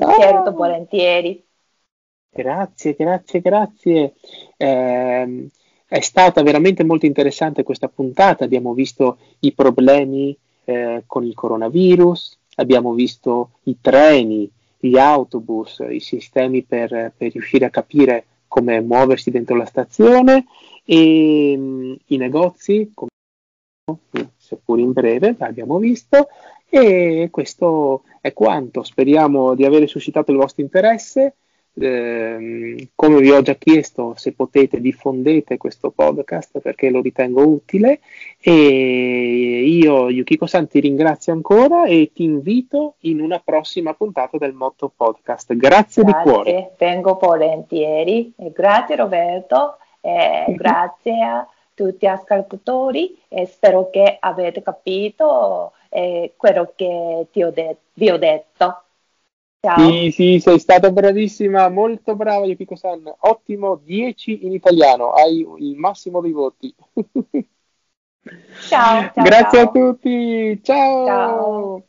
[0.00, 0.14] Ah.
[0.14, 1.44] certo, volentieri.
[2.36, 4.14] Grazie, grazie, grazie.
[4.58, 5.48] Ehm,
[5.86, 8.44] è stata veramente molto interessante questa puntata.
[8.44, 16.00] Abbiamo visto i problemi eh, con il coronavirus, abbiamo visto i treni, gli autobus, i
[16.00, 20.44] sistemi per, per riuscire a capire come muoversi dentro la stazione
[20.84, 23.10] e mm, i negozi, come,
[24.36, 26.28] seppur in breve, l'abbiamo visto.
[26.68, 28.82] E questo è quanto.
[28.82, 31.36] Speriamo di aver suscitato il vostro interesse.
[31.78, 38.00] Ehm, come vi ho già chiesto, se potete diffondete questo podcast perché lo ritengo utile
[38.40, 44.90] e io Yukiko-san ti ringrazio ancora e ti invito in una prossima puntata del Motto
[44.94, 45.54] Podcast.
[45.54, 46.52] Grazie, di cuore.
[46.52, 48.32] Grazie, vengo volentieri.
[48.36, 50.54] E grazie Roberto, e Mhm.
[50.56, 57.50] grazie a tutti gli ascoltatori e spero che avete capito eh, quello che ti ho
[57.50, 58.80] de- vi ho detto.
[59.62, 59.90] Ciao.
[59.90, 66.20] Sì, sì, sei stata bravissima, molto brava Yukiko-san, ottimo 10 in italiano, hai il massimo
[66.20, 66.74] dei voti.
[68.68, 69.68] Ciao, ciao, Grazie ciao.
[69.68, 71.84] a tutti, ciao.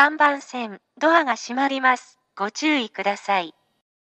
[0.00, 2.18] 3番線、ドアが閉まります。
[2.34, 3.52] ご注意ください。